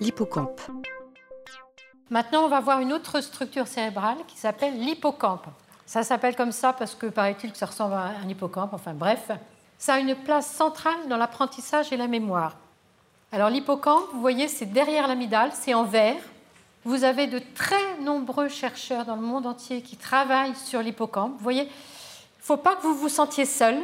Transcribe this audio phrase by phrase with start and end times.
[0.00, 0.60] l'hippocampe.
[2.08, 5.46] Maintenant, on va voir une autre structure cérébrale qui s'appelle l'hippocampe.
[5.86, 9.30] Ça s'appelle comme ça parce que paraît-il que ça ressemble à un hippocampe, enfin bref.
[9.78, 12.56] Ça a une place centrale dans l'apprentissage et la mémoire.
[13.32, 16.20] Alors l'hippocampe, vous voyez, c'est derrière l'amygdale, c'est en vert.
[16.84, 21.32] Vous avez de très nombreux chercheurs dans le monde entier qui travaillent sur l'hippocampe.
[21.32, 23.76] Vous voyez, il ne faut pas que vous vous sentiez seul.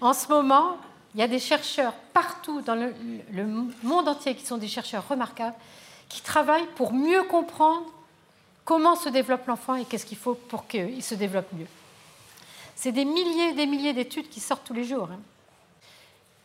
[0.00, 0.76] En ce moment,
[1.14, 2.94] il y a des chercheurs partout dans le,
[3.82, 5.56] monde entier qui sont des chercheurs remarquables,
[6.08, 7.86] qui travaillent pour mieux comprendre
[8.64, 11.66] comment se développe l'enfant et qu'est-ce qu'il faut pour qu'il se développe mieux.
[12.74, 15.08] C'est des milliers et des milliers d'études qui sortent tous les jours.
[15.10, 15.20] Hein.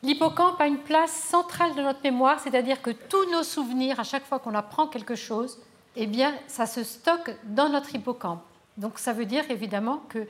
[0.02, 4.26] L'hippocampe a une place centrale de notre mémoire, c'est-à-dire que tous nos souvenirs, à chaque
[4.26, 5.60] fois qu'on apprend quelque chose,
[5.96, 8.42] eh bien, ça se stocke dans notre hippocampe.
[8.78, 10.28] Donc ça veut dire évidemment que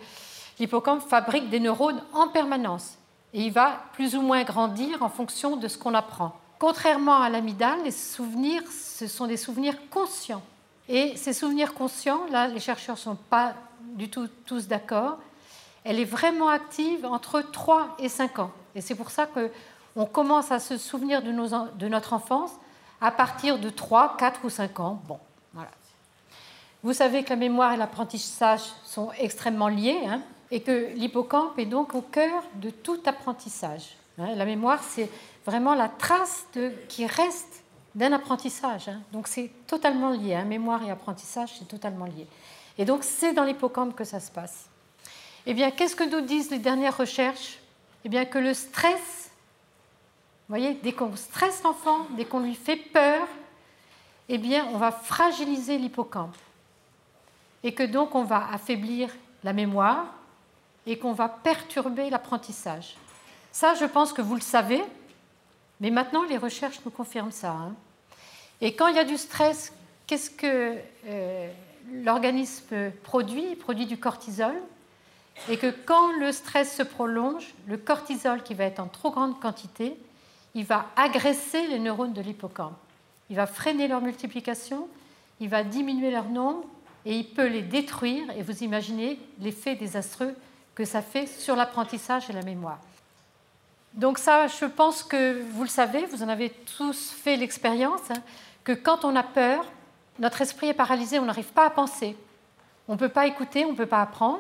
[0.60, 2.98] l'hippocampe fabrique des neurones en permanence
[3.34, 6.38] et il va plus ou moins grandir en fonction de ce qu'on apprend.
[6.60, 10.44] Contrairement à l'amygdale, les souvenirs, ce sont des souvenirs conscients.
[10.88, 13.54] Et ces souvenirs conscients, là, les chercheurs ne sont pas
[13.96, 15.18] du tout tous d'accord.
[15.84, 18.52] Elle est vraiment active entre 3 et 5 ans.
[18.76, 22.52] Et c'est pour ça qu'on commence à se souvenir de, notre enfance
[23.02, 25.02] à partir de 3, 4 ou 5 ans.
[25.08, 25.20] Bon,
[25.54, 25.72] voilà.
[26.84, 30.22] Vous savez que la mémoire et l'apprentissage sont extrêmement liés hein,
[30.54, 33.98] et que l'hippocampe est donc au cœur de tout apprentissage.
[34.20, 34.36] Hein.
[34.36, 35.10] La mémoire, c'est
[35.48, 36.46] vraiment la trace
[36.88, 37.64] qui reste
[37.96, 38.88] d'un apprentissage.
[38.88, 39.02] Hein.
[39.12, 40.36] Donc c'est totalement lié.
[40.36, 40.46] Hein.
[40.46, 42.28] Mémoire et apprentissage, c'est totalement lié.
[42.78, 44.70] Et donc c'est dans l'hippocampe que ça se passe.
[45.48, 47.58] Eh bien, qu'est-ce que nous disent les dernières recherches?
[48.06, 49.32] Eh bien, que le stress,
[50.48, 53.28] vous voyez, dès qu'on stresse l'enfant, dès qu'on lui fait peur,
[54.30, 56.38] eh bien, on va fragiliser l'hippocampe.
[57.64, 59.10] Et que donc on va affaiblir
[59.44, 60.14] la mémoire
[60.86, 62.96] et qu'on va perturber l'apprentissage.
[63.52, 64.84] Ça, je pense que vous le savez,
[65.80, 67.52] mais maintenant les recherches nous confirment ça.
[67.52, 67.74] Hein.
[68.62, 69.74] Et quand il y a du stress,
[70.08, 70.76] qu'est-ce que
[71.08, 71.52] euh,
[71.92, 73.46] l'organisme produit?
[73.52, 74.56] Il produit du cortisol.
[75.50, 79.40] Et que quand le stress se prolonge, le cortisol qui va être en trop grande
[79.40, 79.98] quantité,
[80.56, 82.78] il va agresser les neurones de l'hippocampe.
[83.30, 84.88] Il va freiner leur multiplication,
[85.40, 86.64] il va diminuer leur nombre
[87.06, 88.30] et il peut les détruire.
[88.38, 90.36] Et vous imaginez l'effet désastreux
[90.76, 92.80] que ça fait sur l'apprentissage et la mémoire.
[93.94, 98.22] Donc ça, je pense que vous le savez, vous en avez tous fait l'expérience, hein,
[98.64, 99.66] que quand on a peur,
[100.20, 102.16] notre esprit est paralysé, on n'arrive pas à penser.
[102.88, 104.40] On ne peut pas écouter, on ne peut pas apprendre.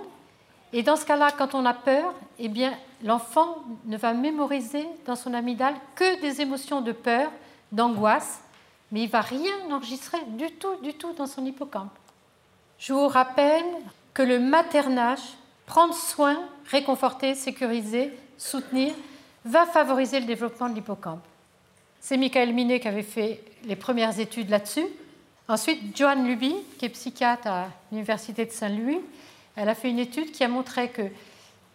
[0.72, 2.74] Et dans ce cas-là, quand on a peur, eh bien,
[3.04, 7.30] l'enfant ne va mémoriser dans son amygdale que des émotions de peur,
[7.72, 8.42] d'angoisse,
[8.92, 11.96] mais il va rien enregistrer du tout, du tout dans son hippocampe.
[12.80, 13.66] Je vous rappelle
[14.14, 15.22] que le maternage,
[15.66, 18.94] prendre soin, réconforter, sécuriser, soutenir,
[19.46, 21.24] va favoriser le développement de l'hippocampe.
[22.00, 24.86] C'est Michael Minet qui avait fait les premières études là-dessus.
[25.48, 29.00] Ensuite, Joanne Luby, qui est psychiatre à l'Université de Saint-Louis,
[29.56, 31.04] elle a fait une étude qui a montré que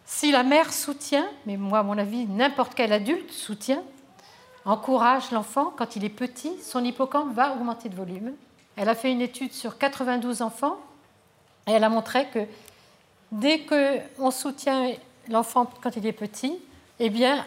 [0.05, 3.83] si la mère soutient, mais moi à mon avis, n'importe quel adulte soutient,
[4.65, 8.33] encourage l'enfant quand il est petit, son hippocampe va augmenter de volume.
[8.75, 10.77] Elle a fait une étude sur 92 enfants
[11.67, 12.39] et elle a montré que
[13.31, 14.91] dès qu'on soutient
[15.29, 16.57] l'enfant quand il est petit,
[16.99, 17.45] eh bien,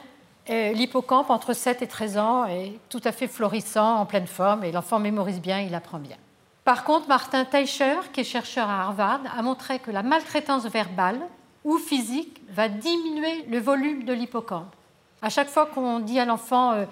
[0.48, 4.72] l'hippocampe entre 7 et 13 ans est tout à fait florissant, en pleine forme, et
[4.72, 6.16] l'enfant mémorise bien, il apprend bien.
[6.64, 11.20] Par contre, Martin Teicher, qui est chercheur à Harvard, a montré que la maltraitance verbale
[11.64, 14.74] ou physique va diminuer le volume de l'hippocampe.
[15.22, 16.84] À chaque fois qu'on dit à l'enfant euh,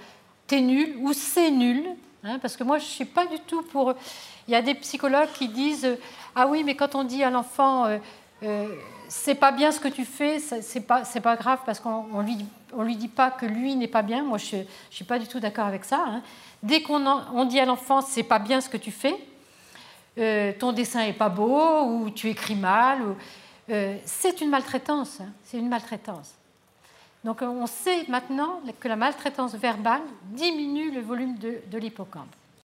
[0.47, 1.85] t'es nul ou c'est nul,
[2.25, 3.95] hein, parce que moi je ne suis pas du tout pour.
[4.49, 5.97] Il y a des psychologues qui disent
[6.35, 7.99] ah oui, mais quand on dit à l'enfant euh,
[8.43, 8.75] euh,
[9.09, 13.09] c'est pas bien ce que tu fais, c'est pas, pas grave parce qu'on lui, dit
[13.09, 14.23] pas que lui n'est pas bien.
[14.23, 14.57] Moi, je,
[14.91, 16.05] suis pas du tout d'accord avec ça.
[16.07, 16.23] Hein.
[16.63, 19.17] Dès qu'on on dit à l'enfant c'est pas bien ce que tu fais,
[20.19, 23.01] euh, ton dessin est pas beau ou tu écris mal,
[23.69, 25.21] euh, c'est une maltraitance.
[25.21, 25.31] Hein.
[25.45, 26.35] c'est une maltraitance.
[27.25, 32.35] Donc on sait maintenant que la maltraitance verbale diminue le volume de l'hippocampe.